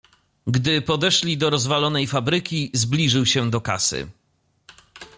[0.47, 4.07] "Gdy podeszli do rozwalonej fabryki, zbliżył się do kasy."